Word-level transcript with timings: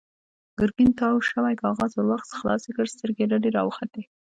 ګرګين 0.59 0.91
تاو 0.99 1.15
شوی 1.29 1.55
کاغذ 1.63 1.91
ور 1.93 2.05
واخيست، 2.07 2.37
خلاص 2.39 2.61
يې 2.67 2.71
کړ، 2.77 2.85
سترګې 2.95 3.23
يې 3.25 3.29
رډې 3.31 3.49
راوختې. 3.57 4.01